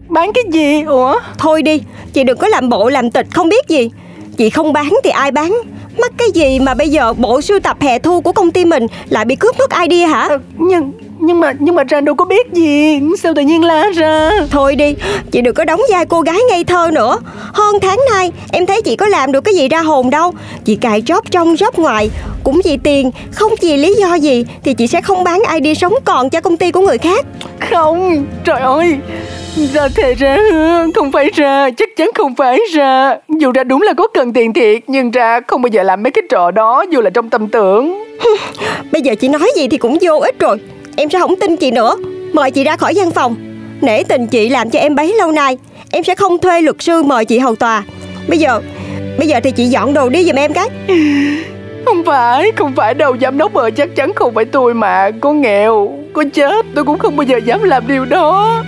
Bán 0.08 0.32
cái 0.32 0.44
gì? 0.52 0.82
Ủa? 0.82 1.20
Thôi 1.38 1.62
đi 1.62 1.80
Chị 2.12 2.24
đừng 2.24 2.38
có 2.38 2.48
làm 2.48 2.68
bộ 2.68 2.88
làm 2.88 3.10
tịch 3.10 3.26
không 3.32 3.48
biết 3.48 3.68
gì. 3.68 3.90
Chị 4.36 4.50
không 4.50 4.72
bán 4.72 4.90
thì 5.04 5.10
ai 5.10 5.30
bán 5.30 5.56
Mắc 6.00 6.12
cái 6.18 6.28
gì 6.34 6.58
mà 6.58 6.74
bây 6.74 6.88
giờ 6.88 7.12
bộ 7.12 7.40
sưu 7.40 7.60
tập 7.60 7.76
hè 7.80 7.98
thu 7.98 8.20
của 8.20 8.32
công 8.32 8.50
ty 8.50 8.64
mình 8.64 8.86
Lại 9.08 9.24
bị 9.24 9.36
cướp 9.36 9.58
mất 9.58 9.70
ID 9.88 10.08
hả? 10.08 10.26
Ờ, 10.28 10.38
Nhưng 10.58 10.92
nhưng 11.22 11.40
mà 11.40 11.52
nhưng 11.58 11.74
mà 11.74 11.84
Trang 11.84 12.04
đâu 12.04 12.14
có 12.14 12.24
biết 12.24 12.52
gì? 12.52 13.00
Sao 13.22 13.34
tự 13.36 13.42
nhiên 13.42 13.64
la 13.64 13.90
ra? 13.94 14.30
Thôi 14.50 14.76
đi 14.76 14.94
Chị 15.30 15.40
đừng 15.40 15.54
có 15.54 15.64
đóng 15.64 15.80
vai 15.92 16.06
cô 16.06 16.20
gái 16.20 16.38
ngây 16.50 16.64
thơ 16.64 16.90
nữa. 16.92 17.18
Hơn 17.52 17.76
tháng 17.82 17.98
nay 18.12 18.32
Em 18.52 18.66
thấy 18.66 18.82
chị 18.82 18.96
có 18.96 19.06
làm 19.06 19.32
được 19.32 19.40
cái 19.40 19.54
gì 19.54 19.68
ra 19.68 19.80
hồn 19.80 20.10
đâu. 20.10 20.32
Chị 20.64 20.76
cài 20.76 21.02
job 21.02 21.20
trong 21.30 21.54
job 21.54 21.70
ngoài 21.76 22.10
Cũng 22.44 22.60
vì 22.64 22.76
tiền 22.76 23.10
Không 23.32 23.52
vì 23.62 23.76
lý 23.76 23.94
do 23.94 24.14
gì 24.14 24.44
Thì 24.64 24.74
chị 24.74 24.86
sẽ 24.86 25.00
không 25.00 25.24
bán 25.24 25.42
ID 25.62 25.78
sống 25.78 25.94
còn 26.04 26.30
cho 26.30 26.40
công 26.40 26.56
ty 26.56 26.70
của 26.70 26.80
người 26.80 26.98
khác. 26.98 27.26
Không 27.70 28.24
Trời 28.44 28.60
ơi 28.60 28.98
Ra 29.56 29.88
thề 29.88 30.14
ra 30.14 30.38
Không 30.94 31.12
phải 31.12 31.30
ra 31.34 31.70
Chắc 31.70 31.96
chắn 31.96 32.10
không 32.14 32.34
phải 32.34 32.60
ra. 32.72 33.16
Dù 33.28 33.52
ra 33.52 33.64
đúng 33.64 33.82
là 33.82 33.92
có 33.92 34.08
cần 34.14 34.32
tiền 34.32 34.52
thiệt 34.52 34.82
Nhưng 34.86 35.10
ra 35.10 35.40
không 35.46 35.62
bao 35.62 35.68
giờ 35.68 35.82
làm 35.82 36.02
mấy 36.02 36.10
cái 36.10 36.22
trò 36.30 36.50
đó 36.50 36.84
Dù 36.90 37.00
là 37.00 37.10
trong 37.10 37.30
tâm 37.30 37.48
tưởng. 37.48 38.04
Bây 38.92 39.02
giờ 39.02 39.14
chị 39.14 39.28
nói 39.28 39.50
gì 39.56 39.68
thì 39.68 39.78
cũng 39.78 39.98
vô 40.00 40.18
ích 40.18 40.38
rồi. 40.38 40.56
Em 40.96 41.10
sẽ 41.10 41.18
không 41.18 41.36
tin 41.36 41.56
chị 41.56 41.70
nữa. 41.70 41.96
Mời 42.32 42.50
chị 42.50 42.64
ra 42.64 42.76
khỏi 42.76 42.92
văn 42.96 43.10
phòng. 43.10 43.36
Nể 43.80 44.02
tình 44.02 44.26
chị 44.26 44.48
làm 44.48 44.70
cho 44.70 44.78
em 44.78 44.94
bấy 44.94 45.14
lâu 45.18 45.32
nay. 45.32 45.58
Em 45.90 46.04
sẽ 46.04 46.14
không 46.14 46.38
thuê 46.38 46.60
luật 46.60 46.76
sư 46.78 47.02
mời 47.02 47.24
chị 47.24 47.38
hầu 47.38 47.56
tòa. 47.56 47.82
Bây 48.28 48.38
giờ 48.38 48.60
Bây 49.18 49.28
giờ 49.28 49.40
thì 49.44 49.50
chị 49.50 49.64
dọn 49.64 49.94
đồ 49.94 50.08
đi 50.08 50.24
giùm 50.24 50.36
em 50.36 50.52
cái. 50.52 50.68
Không 51.86 52.04
phải 52.06 52.52
Không 52.56 52.72
phải 52.76 52.94
đâu 52.94 53.16
Giám 53.20 53.38
đốc 53.38 53.54
ơi 53.54 53.70
chắc 53.70 53.96
chắn 53.96 54.12
không 54.14 54.34
phải 54.34 54.44
tôi 54.44 54.74
mà. 54.74 55.10
Có 55.20 55.32
nghèo 55.32 55.98
Có 56.12 56.24
chết 56.32 56.66
Tôi 56.74 56.84
cũng 56.84 56.98
không 56.98 57.16
bao 57.16 57.24
giờ 57.24 57.36
dám 57.36 57.62
làm 57.62 57.88
điều 57.88 58.04
đó 58.04 58.62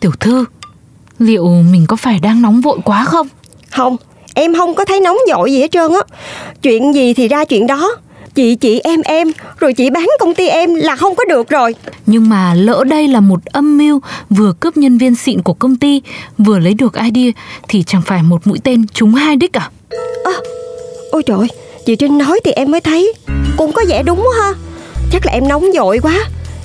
Tiểu 0.00 0.10
thư, 0.20 0.44
liệu 1.18 1.46
mình 1.46 1.86
có 1.86 1.96
phải 1.96 2.18
đang 2.22 2.42
nóng 2.42 2.60
vội 2.60 2.78
quá 2.84 3.04
không? 3.04 3.28
Không 3.70 3.96
Em 4.34 4.54
không 4.54 4.74
có 4.74 4.84
thấy 4.84 5.00
nóng 5.00 5.16
vội 5.30 5.52
gì 5.52 5.60
hết 5.60 5.70
trơn 5.70 5.92
á. 5.92 6.00
Chuyện 6.62 6.94
gì 6.94 7.14
thì 7.14 7.28
ra 7.28 7.44
chuyện 7.44 7.66
đó. 7.66 7.96
Chị 8.34 8.54
chị 8.54 8.80
em 8.80 9.00
em 9.00 9.32
Rồi 9.58 9.72
chị 9.72 9.90
bán 9.90 10.06
công 10.20 10.34
ty 10.34 10.48
em 10.48 10.74
là 10.74 10.96
không 10.96 11.14
có 11.14 11.24
được 11.24 11.48
rồi. 11.48 11.74
Nhưng 12.06 12.28
mà 12.28 12.54
lỡ 12.54 12.84
đây 12.86 13.08
là 13.08 13.20
một 13.20 13.44
âm 13.44 13.78
mưu 13.78 14.00
vừa 14.30 14.52
cướp 14.60 14.76
nhân 14.76 14.98
viên 14.98 15.14
xịn 15.14 15.42
của 15.42 15.54
công 15.54 15.76
ty, 15.76 16.02
vừa 16.38 16.58
lấy 16.58 16.74
được 16.74 16.94
idea 16.94 17.32
thì 17.68 17.82
chẳng 17.86 18.02
phải 18.06 18.22
một 18.22 18.46
mũi 18.46 18.58
tên 18.64 18.86
trúng 18.86 19.14
hai 19.14 19.36
đích 19.36 19.52
à? 19.52 19.70
Ôi 21.10 21.22
trời 21.26 21.48
Chị 21.86 21.96
Trinh 21.96 22.18
nói 22.18 22.40
thì 22.44 22.52
em 22.52 22.70
mới 22.70 22.80
thấy. 22.80 23.12
Cũng 23.56 23.72
có 23.72 23.82
vẻ 23.88 24.02
đúng 24.02 24.18
quá 24.18 24.42
ha. 24.42 24.52
Chắc 25.12 25.26
là 25.26 25.32
em 25.32 25.48
nóng 25.48 25.64
vội 25.74 25.98
quá 25.98 26.14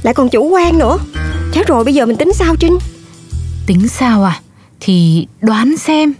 Lại 0.04 0.14
còn 0.14 0.30
chủ 0.30 0.44
quan 0.44 0.78
nữa. 0.78 0.98
Chết 1.54 1.68
rồi 1.68 1.84
bây 1.84 1.94
giờ 1.94 2.06
mình 2.06 2.18
tính 2.18 2.34
sao 2.34 2.56
Trinh 2.56 2.78
Tính 3.66 3.88
sao 3.88 4.24
à? 4.24 4.40
Thì 4.80 5.28
đoán 5.42 5.78
xem. 5.78 6.14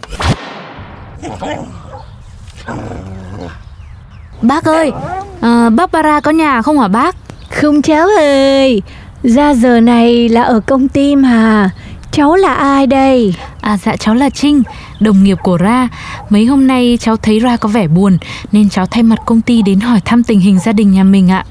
Bác 4.42 4.64
ơi, 4.64 4.92
à, 5.40 5.70
Barbara 5.70 6.20
có 6.20 6.30
nhà 6.30 6.62
không 6.62 6.80
hả 6.80 6.88
bác? 6.88 7.16
Không 7.50 7.82
cháu 7.82 8.08
ơi 8.18 8.82
Ra 9.22 9.54
giờ 9.54 9.80
này 9.80 10.28
là 10.28 10.42
ở 10.42 10.60
công 10.60 10.88
ty 10.88 11.16
mà 11.16 11.70
Cháu 12.12 12.36
là 12.36 12.54
ai 12.54 12.86
đây 12.86 13.34
À 13.60 13.76
dạ 13.76 13.96
cháu 13.96 14.14
là 14.14 14.30
Trinh, 14.30 14.62
đồng 15.00 15.22
nghiệp 15.22 15.38
của 15.42 15.56
Ra. 15.56 15.88
Mấy 16.30 16.44
hôm 16.44 16.66
nay 16.66 16.98
cháu 17.00 17.16
thấy 17.16 17.40
Ra 17.40 17.56
có 17.56 17.68
vẻ 17.68 17.88
buồn 17.88 18.18
nên 18.52 18.68
cháu 18.68 18.86
thay 18.86 19.02
mặt 19.02 19.18
công 19.26 19.40
ty 19.40 19.62
đến 19.62 19.80
hỏi 19.80 20.00
thăm 20.04 20.22
tình 20.22 20.40
hình 20.40 20.58
gia 20.58 20.72
đình 20.72 20.92
nhà 20.92 21.04
mình 21.04 21.30
ạ. 21.30 21.44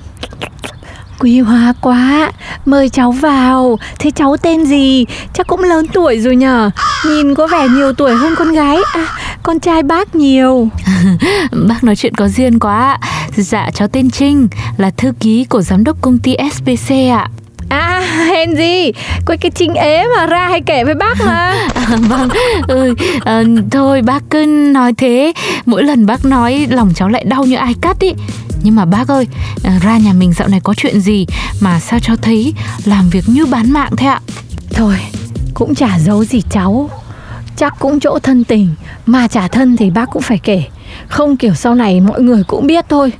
Quý 1.20 1.40
hóa 1.40 1.74
quá 1.82 2.32
Mời 2.66 2.90
cháu 2.90 3.12
vào. 3.12 3.80
Thế 4.00 4.12
cháu 4.12 4.38
tên 4.38 4.66
gì? 4.66 5.06
Chắc 5.34 5.48
cũng 5.48 5.64
lớn 5.64 5.86
tuổi 5.94 6.20
rồi 6.20 6.36
nhở 6.36 6.70
Nhìn 7.06 7.36
có 7.36 7.48
vẻ 7.48 7.68
nhiều 7.68 7.94
tuổi 7.94 8.16
hơn 8.16 8.36
con 8.38 8.52
gái. 8.52 8.78
À 8.94 9.08
con 9.46 9.60
trai 9.60 9.84
bác 9.84 10.16
nhiều. 10.16 10.70
Bác 11.68 11.84
nói 11.84 11.96
chuyện 11.96 12.14
có 12.16 12.28
duyên 12.28 12.60
quá. 12.60 12.98
Dạ 13.38 13.70
cháu 13.74 13.88
tên 13.88 14.10
Trinh, 14.12 14.48
là 14.78 14.92
thư 14.98 15.12
ký 15.20 15.46
của 15.46 15.62
giám 15.62 15.84
đốc 15.84 16.02
công 16.02 16.20
ty 16.20 16.36
SBC 16.54 16.92
ạ. 17.12 17.30
À 17.70 18.02
hèn 18.28 18.56
gì? 18.56 18.92
Có 19.26 19.36
cái 19.42 19.52
trinh 19.56 19.74
ế 19.74 20.04
mà 20.18 20.26
ra 20.26 20.48
hay 20.50 20.62
kể 20.62 20.84
với 20.84 20.96
bác 20.96 21.22
mà. 21.26 21.70
À, 21.76 21.98
vâng, 22.10 22.30
ừ, 22.68 22.94
ờ, 23.22 23.44
thôi 23.72 24.02
bác 24.02 24.24
cứ 24.30 24.46
nói 24.74 24.94
thế. 24.98 25.34
Mỗi 25.66 25.84
lần 25.84 26.06
bác 26.06 26.26
nói 26.26 26.68
lòng 26.70 26.92
cháu 26.96 27.10
lại 27.10 27.24
đau 27.24 27.46
như 27.46 27.56
ai 27.56 27.74
cắt 27.82 28.00
ý 28.00 28.14
nhưng 28.64 28.76
mà 28.76 28.86
bác 28.86 29.08
ơi, 29.08 29.28
à, 29.64 29.80
ra 29.84 29.98
nhà 29.98 30.14
mình 30.14 30.34
dạo 30.34 30.48
này 30.48 30.60
có 30.64 30.74
chuyện 30.74 31.00
gì 31.00 31.26
Mà 31.62 31.80
sao 31.80 32.00
cháu 32.00 32.16
thấy 32.16 32.54
làm 32.86 33.10
việc 33.10 33.24
như 33.28 33.46
bán 33.46 33.72
mạng 33.72 33.92
thế 33.98 34.08
ạ? 34.08 34.22
Thôi 34.74 34.96
cũng 35.54 35.76
chả 35.76 36.00
giấu 36.00 36.26
gì 36.26 36.42
cháu. 36.50 36.90
Chắc 37.56 37.76
cũng 37.80 38.00
chỗ 38.00 38.20
thân 38.20 38.44
tình 38.44 38.70
Mà 39.06 39.28
trả 39.28 39.48
thân 39.48 39.78
thì 39.78 39.90
bác 39.90 40.10
cũng 40.12 40.22
phải 40.22 40.38
kể. 40.38 40.64
Không 41.08 41.38
kiểu 41.38 41.54
sau 41.54 41.76
này 41.76 42.02
mọi 42.02 42.22
người 42.22 42.44
cũng 42.44 42.68
biết 42.68 42.86
thôi. 42.90 43.12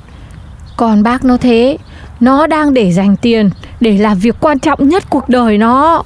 Còn 0.76 1.02
bác 1.02 1.24
nó 1.24 1.36
thế 1.36 1.78
Nó 2.20 2.46
đang 2.46 2.74
để 2.74 2.92
dành 2.92 3.16
tiền 3.16 3.50
Để 3.80 3.98
làm 3.98 4.18
việc 4.18 4.36
quan 4.40 4.58
trọng 4.58 4.88
nhất 4.88 5.04
cuộc 5.10 5.28
đời 5.28 5.58
nó. 5.58 6.02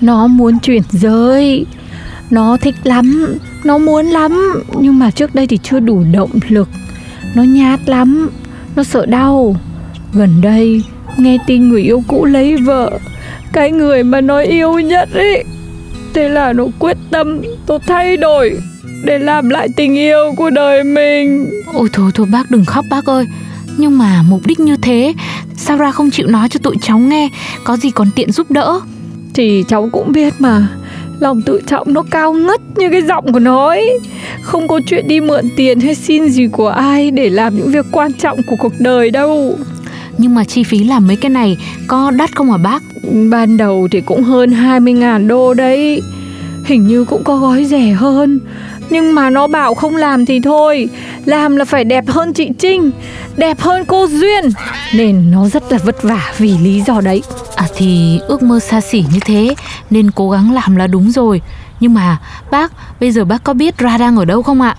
Nó 0.00 0.26
muốn 0.26 0.58
chuyển 0.58 0.82
giới. 0.90 1.66
Nó 2.30 2.56
thích 2.56 2.74
lắm 2.84 3.36
Nó 3.64 3.78
muốn 3.78 4.06
lắm. 4.06 4.62
Nhưng 4.80 4.98
mà 4.98 5.10
trước 5.10 5.34
đây 5.34 5.46
thì 5.46 5.58
chưa 5.62 5.80
đủ 5.80 6.04
động 6.12 6.30
lực. 6.48 6.68
Nó 7.34 7.42
nhát 7.42 7.88
lắm. 7.88 8.30
Nó 8.80 8.84
sợ 8.84 9.06
đau. 9.06 9.56
Gần 10.12 10.40
đây 10.40 10.82
nghe 11.18 11.38
tin 11.46 11.68
người 11.68 11.82
yêu 11.82 12.02
cũ 12.08 12.24
lấy 12.24 12.56
vợ. 12.56 12.98
Cái 13.52 13.72
người 13.72 14.02
mà 14.04 14.20
nó 14.20 14.40
yêu 14.40 14.78
nhất 14.78 15.08
ấy 15.14 15.44
Thế 16.14 16.28
là 16.28 16.52
nó 16.52 16.64
quyết 16.78 16.96
tâm 17.10 17.42
Tôi 17.66 17.78
thay 17.86 18.16
đổi 18.16 18.58
Để 19.04 19.18
làm 19.18 19.48
lại 19.48 19.68
tình 19.76 19.94
yêu 19.94 20.32
của 20.36 20.50
đời 20.50 20.84
mình. 20.84 21.50
Ôi 21.74 21.88
thôi 21.92 22.10
thôi 22.14 22.26
bác 22.32 22.50
đừng 22.50 22.64
khóc 22.64 22.84
bác 22.90 23.06
ơi. 23.06 23.24
Nhưng 23.78 23.98
mà 23.98 24.22
mục 24.28 24.40
đích 24.46 24.60
như 24.60 24.76
thế 24.76 25.14
Sao 25.56 25.76
ra 25.76 25.90
không 25.90 26.10
chịu 26.10 26.26
nói 26.26 26.48
cho 26.48 26.60
tụi 26.62 26.76
cháu 26.82 26.98
nghe? 26.98 27.28
Có 27.64 27.76
gì 27.76 27.90
còn 27.90 28.10
tiện 28.16 28.32
giúp 28.32 28.50
đỡ? 28.50 28.80
Thì 29.34 29.64
cháu 29.68 29.88
cũng 29.92 30.12
biết 30.12 30.32
mà 30.38 30.68
Lòng 31.20 31.42
tự 31.42 31.60
trọng 31.66 31.94
nó 31.94 32.02
cao 32.10 32.32
ngất 32.32 32.60
như 32.76 32.90
cái 32.90 33.02
giọng 33.02 33.32
của 33.32 33.38
nó 33.38 33.68
ấy. 33.68 33.98
Không 34.42 34.68
có 34.68 34.80
chuyện 34.86 35.08
đi 35.08 35.20
mượn 35.20 35.44
tiền 35.56 35.80
hay 35.80 35.94
xin 35.94 36.28
gì 36.28 36.46
của 36.46 36.68
ai 36.68 37.10
Để 37.10 37.30
làm 37.30 37.56
những 37.56 37.72
việc 37.72 37.86
quan 37.92 38.12
trọng 38.12 38.38
của 38.46 38.56
cuộc 38.58 38.72
đời 38.78 39.10
đâu. 39.10 39.58
Nhưng 40.18 40.34
mà 40.34 40.44
chi 40.44 40.64
phí 40.64 40.84
làm 40.84 41.06
mấy 41.06 41.16
cái 41.16 41.30
này 41.30 41.56
Có 41.86 42.10
đắt 42.10 42.36
không 42.36 42.50
hả 42.50 42.56
bác? 42.56 42.82
Ban 43.30 43.56
đầu 43.56 43.88
thì 43.90 44.00
cũng 44.00 44.22
hơn 44.22 44.50
20.000 44.50 45.26
đô 45.26 45.54
đấy. 45.54 46.02
Hình 46.64 46.86
như 46.86 47.04
cũng 47.04 47.24
có 47.24 47.36
gói 47.36 47.64
rẻ 47.64 47.88
hơn 47.88 48.40
Nhưng 48.90 49.14
mà 49.14 49.30
nó 49.30 49.46
bảo 49.46 49.74
không 49.74 49.96
làm 49.96 50.26
thì 50.26 50.40
thôi. 50.40 50.88
Làm 51.24 51.56
là 51.56 51.64
phải 51.64 51.84
đẹp 51.84 52.04
hơn 52.08 52.32
chị 52.32 52.50
Trinh 52.58 52.90
Đẹp 53.36 53.60
hơn 53.60 53.84
cô 53.84 54.06
Duyên. 54.06 54.50
Nên 54.94 55.30
nó 55.30 55.48
rất 55.48 55.72
là 55.72 55.78
vất 55.84 56.02
vả 56.02 56.32
vì 56.38 56.58
lý 56.58 56.80
do 56.80 57.00
đấy. 57.00 57.22
À 57.56 57.66
thì 57.76 58.20
ước 58.28 58.42
mơ 58.42 58.60
xa 58.60 58.80
xỉ 58.80 59.04
như 59.12 59.18
thế 59.24 59.54
Nên 59.90 60.10
cố 60.10 60.30
gắng 60.30 60.52
làm 60.52 60.76
là 60.76 60.86
đúng 60.86 61.10
rồi. 61.10 61.42
Nhưng 61.80 61.94
mà 61.94 62.16
bác 62.50 62.72
Bây 63.00 63.12
giờ 63.12 63.24
bác 63.24 63.44
có 63.44 63.52
biết 63.54 63.78
Ra 63.78 63.98
đang 63.98 64.16
ở 64.16 64.24
đâu 64.24 64.42
không 64.42 64.60
ạ? 64.60 64.76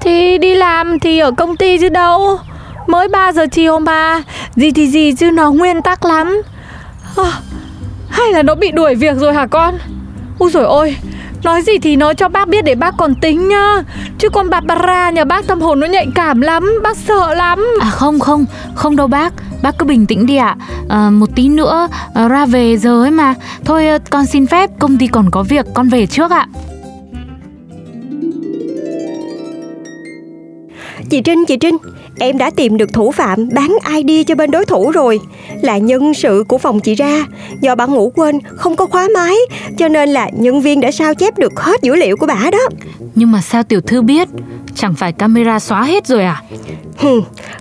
Thì 0.00 0.38
đi 0.38 0.54
làm 0.54 0.98
thì 0.98 1.18
ở 1.18 1.30
công 1.30 1.56
ty 1.56 1.78
chứ 1.78 1.88
đâu. 1.88 2.38
Mới 2.86 3.08
3 3.08 3.32
giờ 3.32 3.46
chiều 3.52 3.78
mà. 3.78 4.22
Gì 4.56 4.70
thì 4.72 4.86
gì 4.86 5.12
chứ 5.12 5.30
nó 5.30 5.50
nguyên 5.50 5.82
tắc 5.82 6.04
lắm. 6.04 6.42
À, 7.16 7.32
Hay 8.10 8.32
là 8.32 8.42
nó 8.42 8.54
bị 8.54 8.70
đuổi 8.70 8.94
việc 8.94 9.16
rồi 9.16 9.34
hả 9.34 9.46
con? 9.46 9.78
Úi 10.38 10.50
rồi 10.50 10.64
ôi 10.64 10.96
Nói 11.42 11.62
gì 11.62 11.72
thì 11.82 11.96
nói 11.96 12.14
cho 12.14 12.28
bác 12.28 12.48
biết 12.48 12.64
để 12.64 12.74
bác 12.74 12.94
còn 12.96 13.14
tính 13.14 13.48
nhá. 13.48 13.82
Chứ 14.18 14.28
con 14.28 14.50
Barbara 14.50 15.10
nhà 15.10 15.24
bác 15.24 15.46
tâm 15.46 15.60
hồn 15.60 15.80
nó 15.80 15.86
nhạy 15.86 16.06
cảm 16.14 16.40
lắm 16.40 16.80
Bác 16.82 16.96
sợ 16.96 17.34
lắm. 17.34 17.66
À 17.80 17.90
không 17.90 18.20
không 18.20 18.44
Không 18.74 18.96
đâu 18.96 19.06
bác. 19.06 19.32
Bác 19.62 19.78
cứ 19.78 19.84
bình 19.84 20.06
tĩnh 20.06 20.26
đi 20.26 20.36
ạ. 20.36 20.56
À. 20.88 21.10
Một 21.10 21.28
tí 21.34 21.48
nữa 21.48 21.88
à, 22.14 22.28
ra 22.28 22.46
về 22.46 22.76
giờ 22.76 23.02
ấy 23.02 23.10
mà. 23.10 23.34
Thôi 23.64 23.88
ờ, 23.88 23.98
con 24.10 24.26
xin 24.26 24.46
phép 24.46 24.70
Công 24.78 24.98
ty 24.98 25.06
còn 25.06 25.30
có 25.30 25.42
việc 25.42 25.66
Con 25.74 25.88
về 25.88 26.06
trước 26.06 26.30
ạ. 26.30 26.46
Chị 31.12 31.20
Trinh, 31.20 31.44
chị 31.46 31.56
Trinh, 31.56 31.76
em 32.18 32.38
đã 32.38 32.50
tìm 32.50 32.76
được 32.76 32.92
thủ 32.92 33.10
phạm 33.10 33.48
bán 33.54 33.76
ID 33.96 34.26
cho 34.26 34.34
bên 34.34 34.50
đối 34.50 34.64
thủ 34.64 34.90
rồi. 34.90 35.20
Là 35.62 35.78
nhân 35.78 36.14
sự 36.14 36.44
của 36.48 36.58
phòng 36.58 36.80
chị 36.80 36.94
ra 36.94 37.26
Do 37.60 37.74
bà 37.74 37.86
ngủ 37.86 38.12
quên, 38.14 38.38
không 38.56 38.76
có 38.76 38.86
khóa 38.86 39.08
máy 39.14 39.34
Cho 39.78 39.88
nên 39.88 40.08
là 40.08 40.30
nhân 40.32 40.60
viên 40.60 40.80
đã 40.80 40.90
sao 40.90 41.14
chép 41.14 41.38
được 41.38 41.60
hết 41.60 41.82
dữ 41.82 41.96
liệu 41.96 42.16
của 42.16 42.26
bà 42.26 42.50
đó. 42.52 42.58
Nhưng 43.14 43.32
mà 43.32 43.40
sao 43.40 43.62
tiểu 43.62 43.80
thư 43.80 44.02
biết? 44.02 44.28
Chẳng 44.74 44.94
phải 44.94 45.12
camera 45.12 45.58
xóa 45.58 45.84
hết 45.84 46.06
rồi 46.06 46.24
à? 46.24 46.42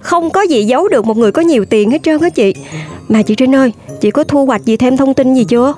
Không 0.02 0.30
có 0.30 0.42
gì 0.42 0.64
giấu 0.64 0.88
được 0.88 1.06
một 1.06 1.18
người 1.18 1.32
có 1.32 1.42
nhiều 1.42 1.66
tiền 1.66 1.92
hết 1.92 2.04
trơn 2.04 2.22
á 2.22 2.30
chị. 2.30 2.54
Mà 3.10 3.22
chị 3.22 3.36
Trinh 3.36 3.56
ơi, 3.56 3.74
chị 4.02 4.12
có 4.12 4.24
thu 4.24 4.46
hoạch 4.46 4.66
gì 4.66 4.78
thêm 4.78 4.98
thông 4.98 5.14
tin 5.14 5.34
gì 5.34 5.44
chưa? 5.44 5.74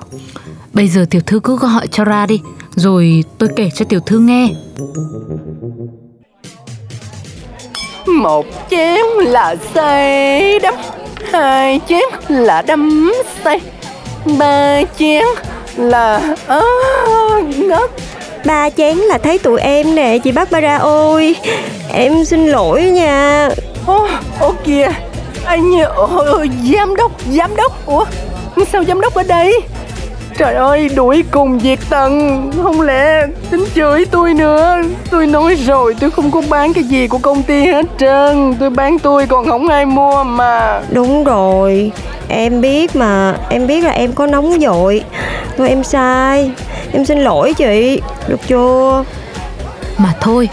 Bây 0.72 0.88
giờ 0.88 1.06
tiểu 1.10 1.20
thư 1.26 1.40
cứ 1.40 1.56
gọi 1.56 1.86
cho 1.90 2.04
ra 2.04 2.26
đi 2.26 2.40
Rồi 2.74 3.24
tôi 3.38 3.48
kể 3.56 3.68
cho 3.74 3.84
tiểu 3.84 4.00
thư 4.00 4.18
nghe 4.18 4.50
Một 8.14 8.46
chén 8.70 9.00
là 9.18 9.54
say 9.74 10.58
đắm 10.58 10.74
Hai 11.32 11.80
chén 11.88 12.04
là 12.28 12.62
đắm 12.62 13.12
say 13.44 13.60
Ba 14.38 14.80
chén 14.98 15.24
là 15.76 16.20
à, 16.46 16.60
ngất. 17.56 17.90
Ba 18.44 18.70
chén 18.70 18.96
là 18.96 19.18
thấy 19.18 19.38
tụi 19.38 19.60
em 19.60 19.94
nè 19.94 20.18
chị 20.18 20.32
Barbara 20.32 20.76
ơi. 20.76 21.36
Em 21.92 22.24
xin 22.24 22.46
lỗi 22.46 22.82
nha. 22.82 23.48
Ô, 23.86 24.06
ô 24.40 24.54
kìa 24.64 24.88
Anh 25.44 25.70
ôi, 25.96 26.50
giám 26.72 26.96
đốc, 26.96 27.12
giám 27.32 27.56
đốc 27.56 27.86
Ủa, 27.86 28.04
sao 28.72 28.84
giám 28.84 29.00
đốc 29.00 29.14
ở 29.14 29.22
đây 29.22 29.60
Trời 30.38 30.54
ơi, 30.54 30.88
đuổi 30.96 31.24
cùng 31.30 31.60
diệt 31.60 31.78
tận 31.90 32.50
Không 32.62 32.80
lẽ 32.80 33.26
tính 33.50 33.64
chửi 33.74 34.04
tôi 34.04 34.34
nữa? 34.34 34.76
Tôi 35.10 35.26
nói 35.26 35.54
rồi, 35.54 35.96
tôi 36.00 36.10
không 36.10 36.30
có 36.30 36.42
bán 36.48 36.72
cái 36.72 36.84
gì 36.84 37.08
của 37.08 37.18
công 37.18 37.42
ty 37.42 37.66
hết 37.66 37.86
trơn. 37.98 38.54
Tôi 38.60 38.70
bán 38.70 38.98
tôi 38.98 39.26
còn 39.26 39.46
không 39.46 39.68
ai 39.68 39.86
mua 39.86 40.24
mà. 40.24 40.82
Đúng 40.90 41.24
rồi 41.24 41.92
Em 42.28 42.60
biết 42.60 42.96
mà. 42.96 43.36
Em 43.48 43.66
biết 43.66 43.84
là 43.84 43.90
em 43.90 44.12
có 44.12 44.26
nóng 44.26 44.58
vội. 44.60 45.04
Thôi 45.56 45.68
em 45.68 45.84
sai. 45.84 46.50
Em 46.92 47.04
xin 47.04 47.18
lỗi 47.18 47.54
chị. 47.54 48.00
Được 48.28 48.40
chưa? 48.46 49.04
Mà 49.98 50.12
thôi 50.20 50.48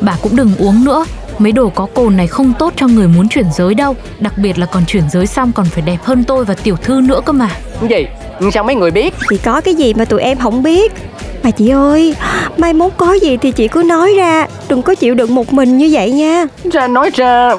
Bà 0.00 0.16
cũng 0.22 0.36
đừng 0.36 0.56
uống 0.58 0.84
nữa. 0.84 1.04
Mấy 1.38 1.52
đồ 1.52 1.68
có 1.68 1.86
cồn 1.94 2.16
này 2.16 2.26
không 2.26 2.52
tốt 2.58 2.72
cho 2.76 2.86
người 2.86 3.08
muốn 3.08 3.28
chuyển 3.28 3.46
giới 3.52 3.74
đâu. 3.74 3.96
Đặc 4.18 4.38
biệt 4.38 4.58
là 4.58 4.66
còn 4.66 4.84
chuyển 4.84 5.10
giới 5.10 5.26
xong 5.26 5.52
còn 5.52 5.66
phải 5.66 5.82
đẹp 5.82 5.98
hơn 6.02 6.24
tôi 6.24 6.44
và 6.44 6.54
tiểu 6.62 6.76
thư 6.76 7.00
nữa 7.00 7.20
cơ 7.24 7.32
mà. 7.32 7.50
Cái 7.80 7.88
gì? 7.88 8.25
Sao 8.52 8.64
mấy 8.64 8.74
người 8.74 8.90
biết? 8.90 9.14
Thì 9.30 9.36
có 9.36 9.60
cái 9.60 9.74
gì 9.74 9.94
mà 9.94 10.04
tụi 10.04 10.20
em 10.20 10.38
không 10.38 10.62
biết? 10.62 10.92
Mà 11.42 11.50
chị 11.50 11.68
ơi 11.68 12.14
Mai 12.56 12.72
mốt 12.72 12.92
có 12.96 13.12
gì 13.12 13.36
thì 13.36 13.52
chị 13.52 13.68
cứ 13.68 13.82
nói 13.82 14.14
ra 14.16 14.46
Đừng 14.68 14.82
có 14.82 14.94
chịu 14.94 15.14
đựng 15.14 15.34
một 15.34 15.52
mình 15.52 15.78
như 15.78 15.88
vậy 15.92 16.10
nha. 16.10 16.46
Ra 16.72 16.86
nói 16.86 17.10
ra 17.14 17.50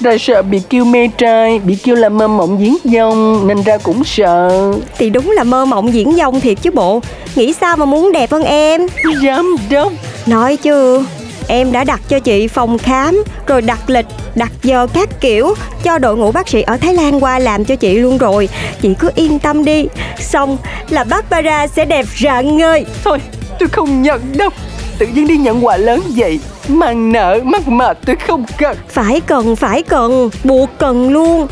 Ra 0.00 0.18
sợ 0.18 0.42
bị 0.42 0.60
kêu 0.70 0.84
mê 0.84 1.08
trai 1.18 1.58
Bị 1.58 1.74
kêu 1.74 1.94
là 1.94 2.08
mơ 2.08 2.28
mộng 2.28 2.60
diễn 2.60 2.76
dông 2.84 3.46
Nên 3.46 3.62
ra 3.62 3.78
cũng 3.78 4.04
sợ. 4.04 4.72
Thì 4.98 5.10
đúng 5.10 5.30
là 5.30 5.44
mơ 5.44 5.64
mộng 5.64 5.92
diễn 5.92 6.12
dông 6.16 6.40
thiệt 6.40 6.58
chứ 6.62 6.70
bộ 6.70 7.00
Nghĩ 7.36 7.52
sao 7.52 7.76
mà 7.76 7.84
muốn 7.84 8.12
đẹp 8.12 8.30
hơn 8.30 8.42
em? 8.42 8.86
Giám 9.22 9.56
đốc. 9.70 9.92
Nói 10.26 10.56
chứ 10.56 11.02
Em 11.48 11.72
đã 11.72 11.84
đặt 11.84 12.00
cho 12.08 12.18
chị 12.18 12.48
phòng 12.48 12.78
khám 12.78 13.24
Rồi 13.46 13.62
đặt 13.62 13.90
lịch, 13.90 14.06
đặt 14.34 14.52
giờ 14.62 14.86
các 14.94 15.20
kiểu 15.20 15.54
Cho 15.82 15.98
đội 15.98 16.16
ngũ 16.16 16.32
bác 16.32 16.48
sĩ 16.48 16.62
ở 16.62 16.76
Thái 16.76 16.94
Lan 16.94 17.24
qua 17.24 17.38
làm 17.38 17.64
cho 17.64 17.76
chị 17.76 17.98
luôn 17.98 18.18
rồi. 18.18 18.48
Chị 18.82 18.94
cứ 18.98 19.10
yên 19.14 19.38
tâm 19.38 19.64
đi. 19.64 19.86
Xong 20.18 20.56
là 20.90 21.04
Barbara 21.04 21.66
sẽ 21.66 21.84
đẹp 21.84 22.06
rạng 22.18 22.56
ngời. 22.56 22.84
Thôi 23.04 23.18
tôi 23.58 23.68
không 23.68 24.02
nhận 24.02 24.20
đâu. 24.36 24.50
Tự 24.98 25.06
nhiên 25.06 25.26
đi 25.26 25.36
nhận 25.36 25.66
quà 25.66 25.76
lớn 25.76 26.00
vậy 26.16 26.40
Mang 26.68 27.12
nợ 27.12 27.40
mắc 27.44 27.68
mệt 27.68 27.98
tôi 28.06 28.16
không 28.16 28.44
cần. 28.58 28.76
Phải 28.88 29.20
cần, 29.20 29.56
phải 29.56 29.82
cần 29.82 30.30
Buộc 30.44 30.70
cần 30.78 31.10
luôn. 31.10 31.46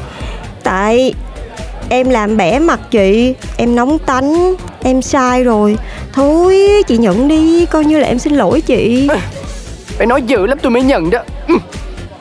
Tại 0.62 1.14
em 1.88 2.10
làm 2.10 2.36
bẻ 2.36 2.58
mặt 2.58 2.80
chị 2.90 3.34
Em 3.56 3.76
nóng 3.76 3.98
tánh 3.98 4.54
Em 4.82 5.02
sai 5.02 5.44
rồi. 5.44 5.76
Thôi 6.12 6.62
chị 6.86 6.98
nhận 6.98 7.28
đi 7.28 7.66
Coi 7.66 7.84
như 7.84 7.98
là 7.98 8.08
em 8.08 8.18
xin 8.18 8.34
lỗi 8.34 8.60
chị 8.60 9.08
Phải 9.98 10.06
nói 10.06 10.22
dữ 10.22 10.46
lắm 10.46 10.58
tôi 10.62 10.70
mới 10.70 10.82
nhận 10.82 11.10
đó. 11.10 11.18
Ừ. 11.48 11.54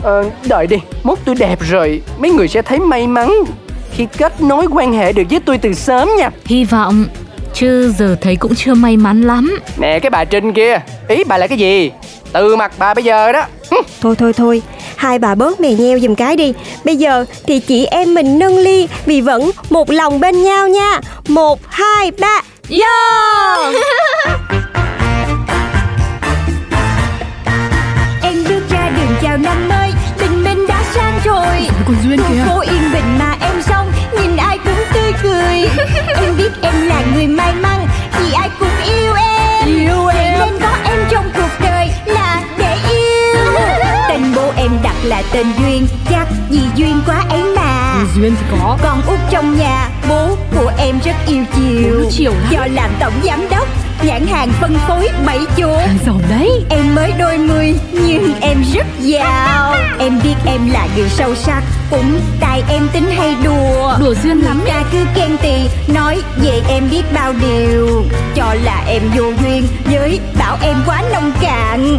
Ờ, 0.03 0.29
Đợi 0.47 0.67
đi 0.67 0.77
Mốt 1.03 1.17
tôi 1.25 1.35
đẹp 1.35 1.59
rồi 1.69 2.01
Mấy 2.17 2.31
người 2.31 2.47
sẽ 2.47 2.61
thấy 2.61 2.79
may 2.79 3.07
mắn 3.07 3.33
Khi 3.91 4.07
kết 4.17 4.41
nối 4.41 4.65
quan 4.71 4.93
hệ 4.93 5.13
được 5.13 5.23
với 5.29 5.39
tôi 5.45 5.57
từ 5.57 5.73
sớm 5.73 6.09
nha. 6.17 6.29
Hy 6.45 6.65
vọng 6.65 7.05
Chứ 7.53 7.93
giờ 7.97 8.15
thấy 8.21 8.35
cũng 8.35 8.55
chưa 8.55 8.73
may 8.73 8.97
mắn 8.97 9.21
lắm. 9.21 9.59
Nè 9.77 9.99
cái 9.99 10.09
bà 10.09 10.25
Trinh 10.25 10.53
kia 10.53 10.79
Ý 11.07 11.23
bà 11.23 11.37
là 11.37 11.47
cái 11.47 11.57
gì? 11.57 11.91
Từ 12.33 12.55
mặt 12.55 12.71
bà 12.77 12.93
bây 12.93 13.03
giờ 13.03 13.31
đó. 13.31 13.45
Hứ. 13.71 13.77
Thôi 14.01 14.15
thôi 14.19 14.33
thôi 14.33 14.61
Hai 14.95 15.19
bà 15.19 15.35
bớt 15.35 15.59
mè 15.59 15.69
nheo 15.73 15.99
giùm 15.99 16.15
cái 16.15 16.35
đi. 16.35 16.53
Bây 16.85 16.95
giờ 16.95 17.25
thì 17.47 17.59
chị 17.59 17.85
em 17.85 18.13
mình 18.13 18.39
nâng 18.39 18.57
ly 18.57 18.87
Vì 19.05 19.21
vẫn 19.21 19.51
một 19.69 19.91
lòng 19.91 20.19
bên 20.19 20.43
nhau 20.43 20.67
nha. 20.67 20.99
Một, 21.27 21.59
hai, 21.69 22.11
ba 22.19 22.41
Yo 22.69 23.71
chào 29.35 29.43
năm 29.43 29.69
mới 29.69 29.91
Tình 30.17 30.43
mình 30.43 30.67
đã 30.67 30.83
sang 30.93 31.19
rồi. 31.25 31.69
Con 31.85 31.95
Duyên 32.03 32.19
Khu 32.19 32.35
phố 32.45 32.59
yên 32.59 32.91
bình 32.93 33.19
mà 33.19 33.35
em 33.41 33.61
xong 33.61 33.91
Nhìn 34.21 34.37
ai 34.37 34.57
cũng 34.57 34.83
tươi 34.93 35.11
cười. 35.23 35.69
Em 36.15 36.37
biết 36.37 36.51
em 36.61 36.73
là 36.81 37.01
người 37.15 37.27
may 37.27 37.53
mắn 37.53 37.87
Vì 38.19 38.31
ai 38.33 38.49
cũng 38.59 38.69
yêu 38.85 39.13
em. 39.13 39.67
Yêu 39.67 40.05
Vậy 40.05 40.15
em. 40.15 40.39
nên 40.39 40.59
có 40.61 40.77
em 40.85 40.99
trong 41.09 41.29
cuộc 41.35 41.49
đời 41.63 41.89
Là 42.05 42.43
để 42.57 42.77
yêu. 42.89 43.43
Tên 44.09 44.21
bố 44.35 44.51
em 44.55 44.71
đặt 44.83 44.95
là 45.03 45.23
tên 45.31 45.47
Duyên 45.59 45.87
Chắc 46.09 46.27
vì 46.49 46.61
duyên 46.75 47.01
quá 47.05 47.23
ấy 47.29 47.43
mà. 47.55 47.95
Duyên 48.15 48.35
thì 48.39 48.45
có. 48.51 48.77
Con 48.83 49.01
út 49.07 49.19
trong 49.29 49.57
nhà 49.57 49.89
Bố 50.09 50.37
của 50.55 50.71
em 50.77 50.99
rất 51.05 51.15
yêu 51.27 51.43
chiều. 51.55 51.99
Bố 52.03 52.09
chiều 52.11 52.31
lắm. 52.31 52.51
Do 52.51 52.65
làm 52.73 52.89
tổng 52.99 53.13
giám 53.23 53.49
đốc 53.49 53.67
Nhãn 54.03 54.27
hàng 54.27 54.49
phân 54.61 54.77
phối 54.87 55.09
bảy 55.25 55.39
chỗ. 55.57 55.79
Giàu 56.05 56.21
đấy. 56.29 56.49
Em 56.69 56.95
mới 56.95 57.11
đôi 57.19 57.37
mươi 57.37 57.75
nhưng 57.91 58.33
em 58.41 58.63
rất 58.73 58.84
dao 59.05 59.75
Em 59.99 60.19
biết 60.23 60.35
em 60.45 60.71
là 60.71 60.87
người 60.95 61.09
sâu 61.09 61.35
sắc 61.35 61.63
Cũng 61.89 62.19
tại 62.39 62.63
em 62.69 62.87
tính 62.93 63.05
hay 63.17 63.35
đùa. 63.43 63.93
Đùa 63.99 64.13
duyên 64.23 64.41
lắm 64.41 64.59
Người 64.63 64.71
ta 64.71 64.83
cứ 64.91 64.97
khen 65.15 65.37
tì 65.37 65.53
Nói 65.93 66.21
về 66.37 66.61
em 66.69 66.89
biết 66.91 67.03
bao 67.13 67.33
điều. 67.41 68.05
Cho 68.35 68.55
là 68.63 68.83
em 68.87 69.01
vô 69.15 69.23
duyên 69.41 69.67
Với 69.85 70.19
bảo 70.39 70.57
em 70.61 70.75
quá 70.85 71.03
nông 71.13 71.31
cạn. 71.41 71.97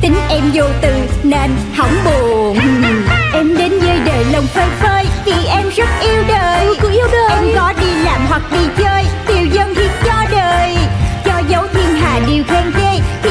Tính 0.00 0.14
em 0.28 0.42
vô 0.54 0.64
từ 0.80 0.94
Nên 1.22 1.50
hỏng 1.74 1.96
buồn. 2.04 2.58
Em 3.32 3.56
đến 3.56 3.72
với 3.80 3.98
đời 4.06 4.24
lòng 4.32 4.46
phơi 4.46 4.68
phơi 4.80 5.06
Vì 5.24 5.46
em 5.46 5.68
rất 5.76 5.88
yêu 6.00 6.22
đời, 6.28 6.66
ừ, 6.66 6.90
yêu 6.92 7.06
đời. 7.12 7.30
Em 7.30 7.44
có 7.56 7.72
đi 7.80 7.94
làm 8.04 8.20
hoặc 8.28 8.42
đi 8.52 8.66
chơi 8.78 9.04
Điều 9.28 9.46
dân 9.46 9.74
thì 9.74 9.88
cho 10.04 10.24
đời. 10.30 10.76
Cho 11.24 11.32
dấu 11.48 11.62
thiên 11.72 11.94
hà 12.00 12.20
điều 12.26 12.44
khen 12.44 12.70
ghê 12.78 13.00
Thì 13.22 13.30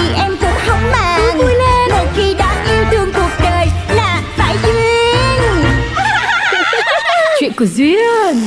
kuzuyan. 7.54 8.38